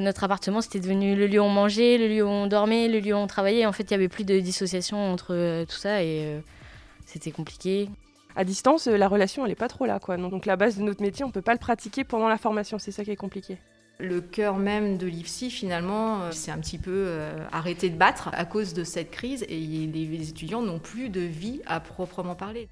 [0.00, 3.00] Notre appartement, c'était devenu le lieu où on mangeait, le lieu où on dormait, le
[3.00, 3.66] lieu où on travaillait.
[3.66, 6.40] En fait, il n'y avait plus de dissociation entre euh, tout ça et euh,
[7.04, 7.90] c'était compliqué.
[8.36, 9.98] À distance, euh, la relation, elle n'est pas trop là.
[9.98, 10.16] Quoi.
[10.16, 12.78] Donc la base de notre métier, on ne peut pas le pratiquer pendant la formation.
[12.78, 13.58] C'est ça qui est compliqué.
[13.98, 17.18] Le cœur même de l'IFSI, finalement, c'est un petit peu
[17.50, 21.62] arrêté de battre à cause de cette crise et les étudiants n'ont plus de vie
[21.66, 22.68] à proprement parler.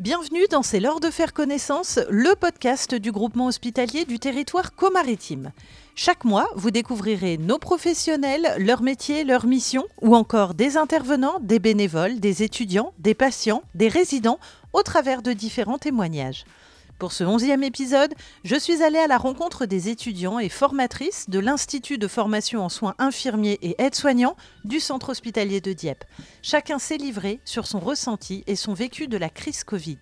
[0.00, 5.52] Bienvenue dans C'est l'heure de faire connaissance, le podcast du groupement hospitalier du territoire comaritime.
[5.94, 11.58] Chaque mois, vous découvrirez nos professionnels, leur métier, leur mission, ou encore des intervenants, des
[11.58, 14.38] bénévoles, des étudiants, des patients, des résidents,
[14.72, 16.46] au travers de différents témoignages.
[17.00, 18.12] Pour ce onzième épisode,
[18.44, 22.68] je suis allée à la rencontre des étudiants et formatrices de l'Institut de formation en
[22.68, 26.04] soins infirmiers et aides-soignants du centre hospitalier de Dieppe.
[26.42, 29.96] Chacun s'est livré sur son ressenti et son vécu de la crise Covid.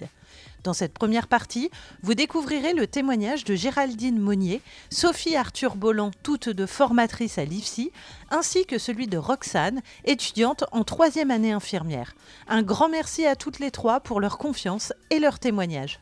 [0.65, 1.71] Dans cette première partie,
[2.03, 7.93] vous découvrirez le témoignage de Géraldine Monnier, Sophie Arthur Bolland, toutes deux formatrices à l'IFSI,
[8.33, 12.17] ainsi que celui de Roxane, étudiante en troisième année infirmière.
[12.49, 16.01] Un grand merci à toutes les trois pour leur confiance et leur témoignage.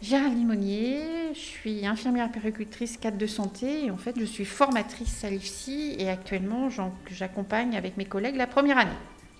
[0.00, 5.24] Géraldine Monnier, je suis infirmière péricultrice cadre de santé et en fait je suis formatrice
[5.24, 6.68] à l'IFSI et actuellement
[7.10, 8.92] j'accompagne avec mes collègues la première année.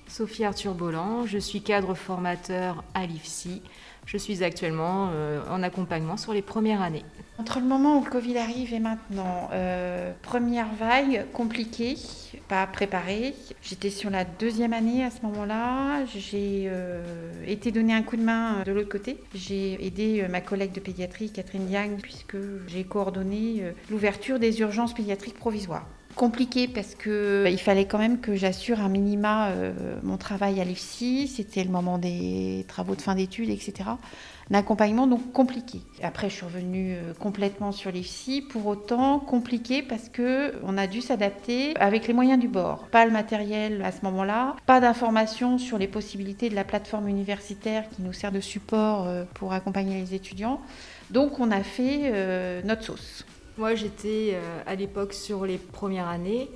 [0.08, 3.62] Sophie Arthur Bolland, je suis cadre formateur à l'IFSI.
[4.08, 7.04] Je suis actuellement euh, en accompagnement sur les premières années.
[7.36, 11.94] Entre le moment où le Covid arrive et maintenant, euh, première vague compliquée,
[12.48, 13.34] pas préparée.
[13.60, 16.06] J'étais sur la deuxième année à ce moment-là.
[16.06, 17.02] J'ai euh,
[17.46, 19.18] été donné un coup de main de l'autre côté.
[19.34, 25.38] J'ai aidé ma collègue de pédiatrie, Catherine Diagne, puisque j'ai coordonné l'ouverture des urgences pédiatriques
[25.38, 25.86] provisoires
[26.18, 30.60] compliqué parce que bah, il fallait quand même que j'assure un minima euh, mon travail
[30.60, 31.28] à l'IFSI.
[31.28, 33.90] C'était le moment des travaux de fin d'études, etc.
[34.50, 35.80] Un accompagnement donc compliqué.
[36.02, 38.42] Après, je suis revenue euh, complètement sur l'IFSI.
[38.42, 42.88] Pour autant, compliqué parce que on a dû s'adapter avec les moyens du bord.
[42.88, 47.88] Pas le matériel à ce moment-là, pas d'informations sur les possibilités de la plateforme universitaire
[47.90, 50.60] qui nous sert de support euh, pour accompagner les étudiants.
[51.10, 52.12] Donc, on a fait
[52.64, 53.24] notre sauce.
[53.58, 56.48] Moi, j'étais euh, à l'époque sur les premières années.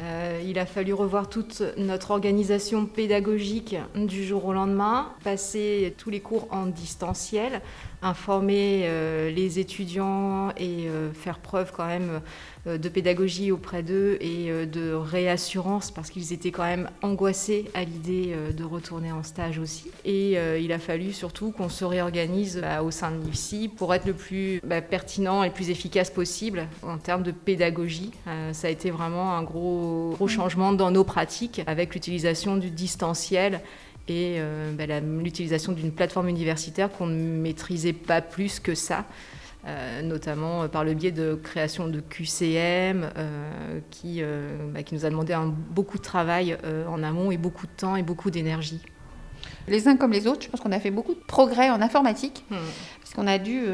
[0.00, 6.10] Euh, il a fallu revoir toute notre organisation pédagogique du jour au lendemain, passer tous
[6.10, 7.62] les cours en distanciel,
[8.02, 12.20] informer euh, les étudiants et faire preuve quand même
[12.66, 17.66] euh, de pédagogie auprès d'eux et euh, de réassurance parce qu'ils étaient quand même angoissés
[17.74, 19.90] à l'idée euh, de retourner en stage aussi.
[20.04, 24.12] Et il a fallu surtout qu'on se réorganise au sein de l'IFSI pour être le
[24.12, 28.12] plus bah, pertinent et le plus efficace possible en termes de pédagogie.
[28.52, 33.60] ça a été vraiment un gros, gros changement dans nos pratiques avec l'utilisation du distanciel
[34.08, 34.38] et
[34.78, 39.04] bah, l'utilisation d'une plateforme universitaire qu'on ne maîtrisait pas plus que ça.
[39.66, 44.22] Euh, notamment euh, par le biais de création de QCM, euh, qui,
[44.72, 46.56] bah, qui nous a demandé un, beaucoup de travail
[46.88, 48.80] en amont et beaucoup de temps et beaucoup d'énergie.
[49.66, 52.44] Les uns comme les autres, je pense qu'on a fait beaucoup de progrès en informatique,
[52.50, 52.56] hmm.
[53.16, 53.64] Qu'on a dû,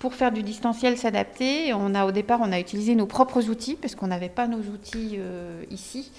[0.00, 1.72] pour faire du distanciel, s'adapter.
[1.72, 4.58] On a au départ, on a utilisé nos propres outils, parce qu'on n'avait pas nos
[4.58, 5.18] outils
[5.70, 6.10] ici.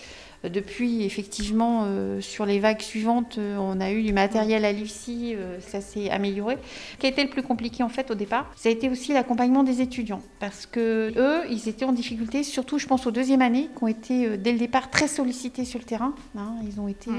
[0.44, 5.36] Depuis, effectivement, euh, sur les vagues suivantes, euh, on a eu du matériel à l'IFSI,
[5.36, 6.58] euh, ça s'est amélioré.
[6.94, 9.14] Ce qui a été le plus compliqué, en fait, au départ, ça a été aussi
[9.14, 10.22] l'accompagnement des étudiants.
[10.40, 13.88] Parce que eux, ils étaient en difficulté, surtout, je pense, aux deuxième année, qui ont
[13.88, 16.16] été, dès le départ, très sollicités sur le terrain.
[16.36, 16.56] Hein.
[16.66, 17.12] ils ont été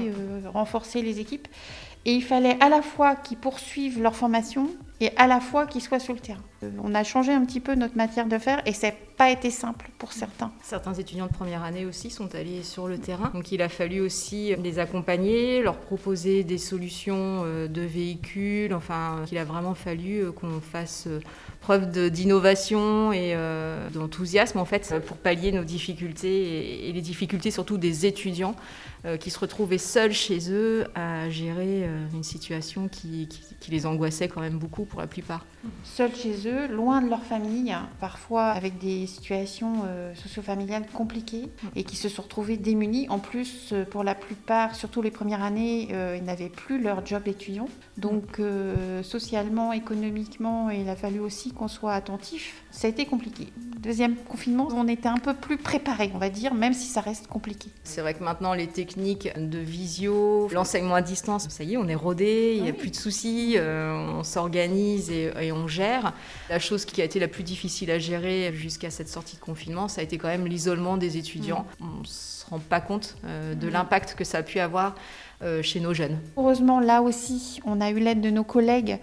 [0.53, 1.47] renforcés, les équipes.
[2.05, 4.67] Et il fallait à la fois qu'ils poursuivent leur formation
[4.99, 6.43] et à la fois qu'ils soient sur le terrain.
[6.63, 9.29] Euh, on a changé un petit peu notre matière de faire et ça n'a pas
[9.29, 10.51] été simple pour certains.
[10.61, 13.31] Certains étudiants de première année aussi sont allés sur le terrain.
[13.33, 18.73] Donc il a fallu aussi les accompagner, leur proposer des solutions euh, de véhicules.
[18.73, 21.07] Enfin, il a vraiment fallu euh, qu'on fasse
[21.61, 23.37] preuve d'innovation et
[23.93, 28.53] d'enthousiasme en fait pour pallier nos difficultés et les difficultés surtout des étudiants
[29.05, 33.27] euh, qui se retrouvaient seuls chez eux à gérer euh, une situation qui,
[33.67, 35.45] les angoissait quand même beaucoup pour la plupart.
[35.83, 41.83] Seuls chez eux, loin de leur famille, parfois avec des situations euh, socio-familiales compliquées et
[41.83, 43.07] qui se sont retrouvés démunis.
[43.09, 45.87] En plus, pour la plupart, surtout les premières années,
[46.17, 47.67] ils n'avaient plus leur job d'étudiant.
[47.97, 48.41] Donc
[49.03, 52.63] socialement, économiquement, il a fallu aussi qu'on soit attentif.
[52.71, 53.47] Ça a été compliqué.
[53.83, 57.27] Deuxième confinement, on était un peu plus préparés, on va dire, même si ça reste
[57.27, 57.69] compliqué.
[57.83, 61.89] C'est vrai que maintenant, les techniques de visio, l'enseignement à distance, ça y est, on
[61.89, 66.13] est rodé, il n'y a plus de soucis, euh, on s'organise et, on gère.
[66.49, 69.89] La chose qui a été la plus difficile à gérer jusqu'à cette sortie de confinement,
[69.89, 71.65] ça a été quand même l'isolement des étudiants.
[71.81, 74.95] On ne se rend pas compte euh, de l'impact que ça a pu avoir
[75.41, 76.19] euh, chez nos jeunes.
[76.37, 78.99] Heureusement, là aussi, on a eu l'aide de nos collègues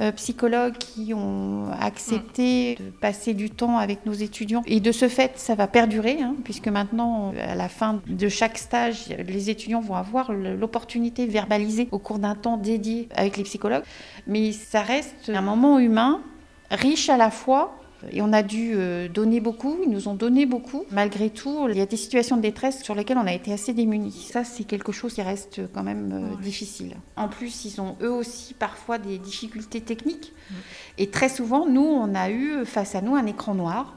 [0.00, 4.62] euh, psychologues qui ont accepté de passer du temps avec nos étudiants.
[4.66, 8.58] Et de ce fait, ça va perdurer, hein, puisque maintenant, à la fin de chaque
[8.58, 13.44] stage, les étudiants vont avoir l'opportunité de verbaliser au cours d'un temps dédié avec les
[13.44, 13.84] psychologues.
[14.26, 16.20] Mais ça reste un moment humain
[16.70, 17.76] riche à la fois
[18.10, 20.84] et on a dû euh, donner beaucoup, ils nous ont donné beaucoup.
[20.90, 23.72] Malgré tout, il y a des situations de détresse sur lesquelles on a été assez
[23.72, 24.28] démunis.
[24.32, 26.96] Ça, c'est quelque chose qui reste quand même euh, difficile.
[27.16, 30.32] En plus, ils ont eux aussi parfois des difficultés techniques.
[30.98, 33.94] Et très souvent, nous, on a eu face à nous un écran noir.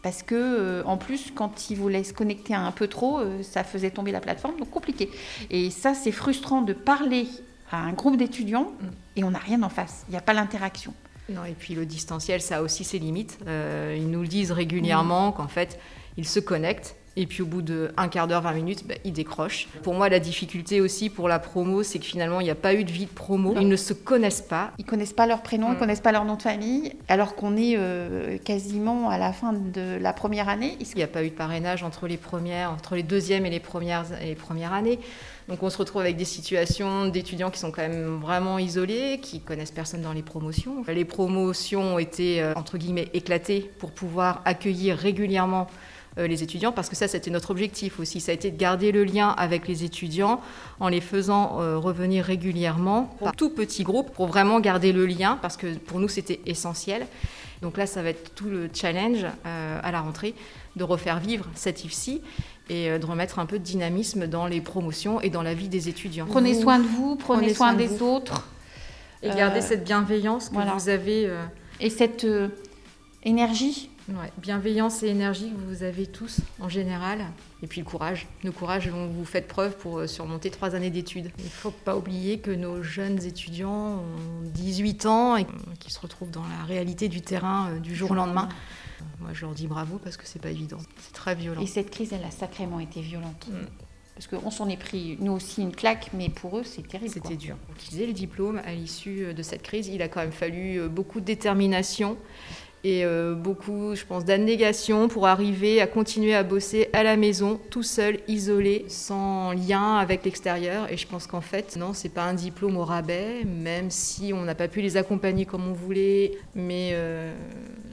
[0.00, 3.90] Parce que, euh, en plus, quand ils voulaient se connecter un peu trop, ça faisait
[3.90, 5.10] tomber la plateforme, donc compliqué.
[5.50, 7.26] Et ça, c'est frustrant de parler
[7.70, 8.86] à un groupe d'étudiants mm.
[9.16, 10.04] et on n'a rien en face.
[10.08, 10.94] Il n'y a pas l'interaction.
[11.28, 13.38] Non, et puis le distanciel, ça a aussi ses limites.
[13.46, 15.78] Euh, ils nous le disent régulièrement qu'en fait,
[16.16, 19.12] ils se connectent et puis au bout de un quart d'heure, 20 minutes, bah, ils
[19.12, 19.66] décrochent.
[19.82, 22.74] Pour moi, la difficulté aussi pour la promo, c'est que finalement, il n'y a pas
[22.74, 23.56] eu de vie de promo.
[23.60, 24.70] Ils ne se connaissent pas.
[24.78, 25.78] Ils connaissent pas leur prénom, ils mm.
[25.78, 29.98] connaissent pas leur nom de famille, alors qu'on est euh, quasiment à la fin de
[30.00, 30.76] la première année.
[30.78, 33.60] Il n'y a pas eu de parrainage entre les premières, entre les deuxièmes et les
[33.60, 35.00] premières, et les premières années.
[35.48, 39.40] Donc on se retrouve avec des situations d'étudiants qui sont quand même vraiment isolés, qui
[39.40, 40.84] connaissent personne dans les promotions.
[40.86, 45.66] Les promotions ont été, euh, entre guillemets, éclatées pour pouvoir accueillir régulièrement
[46.26, 48.20] les étudiants, parce que ça, c'était notre objectif aussi.
[48.20, 50.40] Ça a été de garder le lien avec les étudiants
[50.80, 55.38] en les faisant euh, revenir régulièrement par tout petit groupe pour vraiment garder le lien,
[55.40, 57.06] parce que pour nous, c'était essentiel.
[57.62, 60.34] Donc là, ça va être tout le challenge à la rentrée
[60.76, 62.22] de refaire vivre cette IFSI
[62.70, 65.68] et euh, de remettre un peu de dynamisme dans les promotions et dans la vie
[65.68, 66.26] des étudiants.
[66.26, 68.46] Prenez soin de vous, prenez, soin, des autres.
[69.22, 71.26] Et gardez euh, cette bienveillance que vous avez.
[71.26, 71.44] Euh,
[71.80, 72.26] et cette
[73.22, 73.90] énergie.
[74.08, 77.26] Ouais, bienveillance et énergie que vous avez tous en général.
[77.62, 78.26] Et puis le courage.
[78.42, 81.30] Le courage dont vous faites preuve pour surmonter trois années d'études.
[81.38, 85.46] Il ne faut pas oublier que nos jeunes étudiants ont 18 ans et
[85.78, 88.48] qui se retrouvent dans la réalité du terrain du jour au lendemain.
[89.20, 90.78] Moi, je leur dis bravo parce que c'est pas évident.
[91.00, 91.60] C'est très violent.
[91.60, 93.48] Et cette crise, elle a sacrément été violente.
[93.50, 93.66] Mm.
[94.14, 97.12] Parce qu'on s'en est pris, nous aussi, une claque, mais pour eux, c'est terrible.
[97.12, 97.56] C'était dur.
[97.66, 100.80] Pour qu'ils aient le diplôme à l'issue de cette crise, il a quand même fallu
[100.80, 102.16] euh, beaucoup de détermination
[102.84, 107.60] et euh, beaucoup, je pense, d'abnégation pour arriver à continuer à bosser à la maison,
[107.70, 110.90] tout seul, isolé, sans lien avec l'extérieur.
[110.90, 114.42] Et je pense qu'en fait, non, c'est pas un diplôme au rabais, même si on
[114.42, 117.34] n'a pas pu les accompagner comme on voulait, mais euh,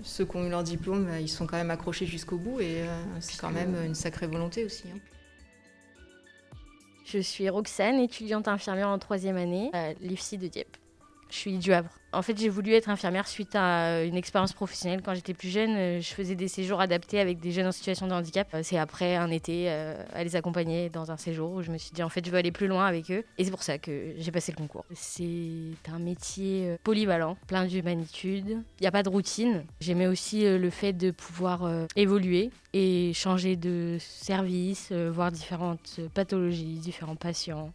[0.03, 3.03] ceux qui ont eu leur diplôme, ils sont quand même accrochés jusqu'au bout et euh,
[3.19, 4.83] c'est quand même une sacrée volonté aussi.
[4.93, 4.99] Hein.
[7.05, 10.77] Je suis Roxane, étudiante infirmière en troisième année à l'IFSI de Dieppe.
[11.29, 11.99] Je suis du Havre.
[12.15, 15.01] En fait, j'ai voulu être infirmière suite à une expérience professionnelle.
[15.03, 18.07] Quand j'étais plus jeune, euh, je faisais des séjours adaptés avec des jeunes en situation
[18.07, 18.47] de handicap.
[18.53, 21.77] Euh, c'est après un été euh, à les accompagner dans un séjour où je me
[21.77, 23.25] suis dit en fait je veux aller plus loin avec eux.
[23.37, 24.85] Et c'est pour ça que j'ai passé le concours.
[24.93, 28.47] C'est un métier polyvalent, plein d'humanitude.
[28.79, 29.65] Il n'y a pas de routine.
[29.81, 37.17] J'aimais aussi le fait de pouvoir évoluer et changer de service, voir différentes pathologies, différents
[37.17, 37.73] patients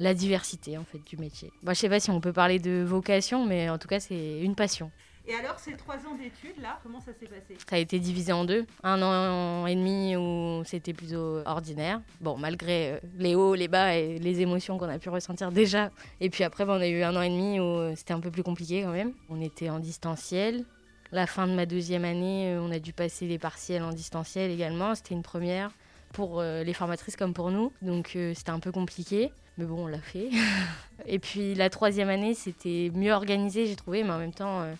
[0.00, 1.52] la diversité en fait du métier.
[1.62, 4.40] Moi, je sais pas si on peut parler de vocation, mais en tout cas, c'est
[4.40, 4.90] une passion.
[5.28, 7.56] Et alors, ces trois ans d'études, là, comment ça s'est passé?
[7.68, 8.66] Ça a été divisé en deux.
[8.82, 12.00] Un an et demi où c'était plutôt ordinaire.
[12.20, 15.90] Bon, malgré euh, les hauts, les bas et les émotions qu'on a pu ressentir déjà.
[16.20, 18.42] Et puis après, on a eu un an et demi où c'était un peu plus
[18.42, 19.12] compliqué quand même.
[19.28, 20.64] On était en distanciel.
[21.12, 24.50] La fin de ma deuxième année, euh, on a dû passer les partiels en distanciel
[24.50, 24.94] également.
[24.94, 25.70] C'était une première
[26.12, 27.72] pour les formatrices comme pour nous.
[27.82, 29.30] Donc c'était un peu compliqué.
[29.60, 30.30] Mais bon, on l'a fait.
[31.06, 34.72] et puis la troisième année, c'était mieux organisé, j'ai trouvé, mais en même temps, euh,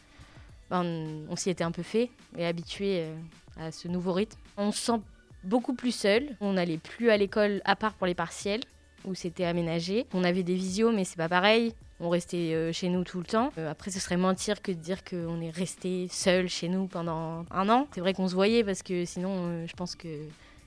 [0.71, 0.85] ben,
[1.29, 2.09] on, s'y était un peu fait
[2.39, 3.15] et habitué euh,
[3.59, 4.39] à ce nouveau rythme.
[4.57, 5.01] On se sent
[5.45, 6.35] beaucoup plus seul.
[6.41, 8.63] On n'allait plus à l'école à part pour les partiels
[9.05, 10.07] où c'était aménagé.
[10.15, 11.75] On avait des visios, mais c'est pas pareil.
[12.01, 13.53] On restait euh, chez nous tout le temps.
[13.69, 17.69] après, ce serait mentir que de dire qu'on est resté seul chez nous pendant un
[17.69, 17.87] an.
[17.95, 20.09] C'est vrai qu'on se voyait parce que sinon, je pense que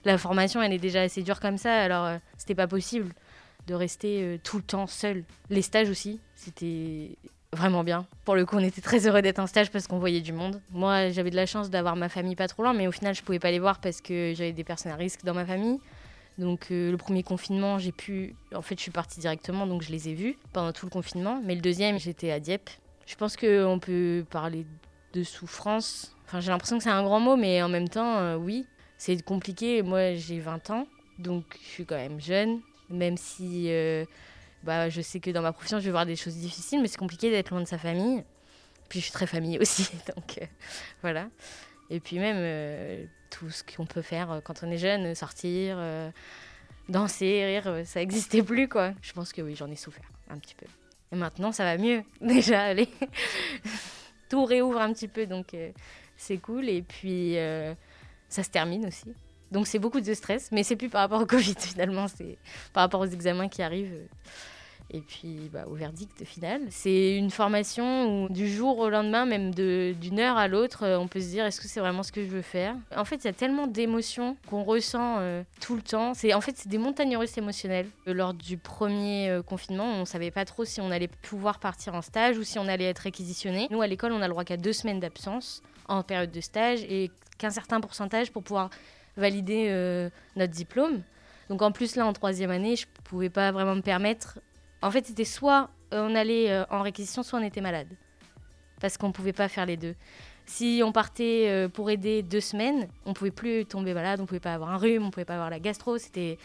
[0.06, 1.74] la formation, elle est déjà assez dure comme ça.
[1.74, 3.14] Alors, c'était pas possible
[3.68, 5.24] de rester euh, tout le temps seul.
[5.50, 7.18] Les stages aussi, c'était
[7.52, 8.06] vraiment bien.
[8.26, 10.62] Pour le coup, on était très heureux d'être en stage parce qu'on voyait du monde.
[10.72, 13.22] Moi, j'avais de la chance d'avoir ma famille pas trop loin, mais au final, je
[13.22, 15.80] pouvais pas les voir parce que j'avais des personnes à risque dans ma famille.
[16.40, 18.36] Donc euh, le premier confinement, j'ai pu...
[18.56, 21.42] En fait, je suis partie directement, donc je les ai vus pendant tout le confinement.
[21.46, 22.70] Mais le deuxième, j'étais à Dieppe.
[23.06, 24.66] Je pense qu'on peut parler
[25.14, 26.16] de souffrance.
[26.26, 28.66] Enfin, j'ai l'impression que c'est un grand mot, mais en même temps, euh, oui,
[29.04, 29.82] c'est compliqué.
[29.82, 30.88] Moi, j'ai 20 ans,
[31.20, 34.06] donc je suis quand même jeune même si euh,
[34.64, 36.98] bah, je sais que dans ma profession, je vais voir des choses difficiles, mais c'est
[36.98, 38.24] compliqué d'être loin de sa famille.
[38.90, 40.46] Puis je suis très famille aussi, donc euh,
[41.02, 41.28] voilà.
[41.90, 45.78] Et puis même euh, tout ce qu'on peut faire quand on est jeune, sortir,
[46.90, 48.94] danser, rire, ça n'existait plus, quoi.
[49.02, 50.66] Je pense que oui, j'en ai souffert un petit peu.
[51.12, 52.04] Et maintenant, ça va mieux.
[52.22, 52.90] Déjà, allez.
[54.30, 55.56] Tout réouvre un petit peu, donc
[56.18, 56.70] c'est cool.
[56.70, 57.36] Et puis,
[58.34, 59.14] ça se termine aussi.
[59.52, 62.38] Donc, c'est beaucoup de stress, mais c'est plus par rapport au Covid finalement, c'est
[62.74, 64.08] par rapport aux examens qui arrivent.
[64.92, 66.62] Et puis bah, au verdict final.
[66.70, 71.08] C'est une formation où du jour au lendemain, même d'une heure à l'autre, euh, on
[71.08, 72.76] peut se dire est-ce que c'est vraiment ce que je veux faire?
[72.96, 76.14] En fait, il y a tellement d'émotions qu'on ressent euh, tout le temps.
[76.14, 77.88] C'est En fait, c'est des montagnes russes émotionnelles.
[78.08, 81.96] Euh, lors du premier confinement, on ne savait pas trop si on allait pouvoir partir
[81.96, 83.68] en stage ou si on allait être réquisitionné.
[83.72, 86.84] Nous, à l'école, on a le droit qu'à deux semaines d'absence en période de stage
[86.84, 88.70] et qu'un certain pourcentage pour pouvoir
[89.18, 91.02] valider notre diplôme.
[91.50, 94.40] Donc en plus, là, en troisième année, je ne pouvais pas vraiment me permettre
[94.84, 97.88] en fait, c'était soit euh, on allait euh, en réquisition, soit on était malade.
[98.82, 99.96] Parce qu'on ne pouvait pas faire les deux.
[100.46, 104.42] Si on partait euh, pour aider deux semaines, on pouvait plus tomber malade, on pouvait
[104.42, 106.38] pas avoir un rhume, on pouvait pas avoir la gastro, c'était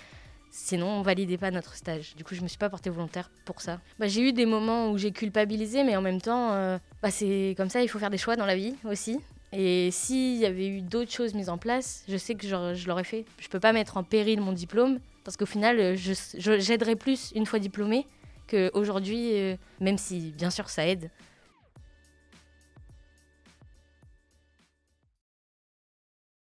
[0.52, 2.14] sinon on validait pas notre stage.
[2.14, 3.80] Du coup, je me suis pas portée volontaire pour ça.
[3.98, 7.68] Bah, j'ai eu des moments où j'ai culpabilisé, mais en même temps, bah, c'est comme
[7.68, 9.18] ça, il faut faire des choix dans la vie aussi.
[9.52, 13.04] Et s'il y avait eu d'autres choses mises en place, je sais que je, l'aurais
[13.04, 13.24] fait.
[13.38, 17.58] Je peux pas mettre en péril mon diplôme parce qu'au final, j'aiderais plus une fois
[17.58, 18.06] diplômée
[18.46, 21.10] qu'aujourd'hui, euh, même si bien sûr ça aide,